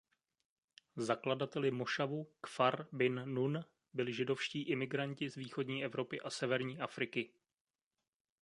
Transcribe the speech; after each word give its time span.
Zakladateli 1.09 1.71
mošavu 1.71 2.21
Kfar 2.41 2.87
Bin 2.91 3.21
Nun 3.33 3.63
byli 3.93 4.13
židovští 4.13 4.61
imigranti 4.63 5.29
z 5.29 5.35
východní 5.35 5.85
Evropy 5.85 6.21
a 6.21 6.29
severní 6.29 6.79
Afriky. 6.79 7.33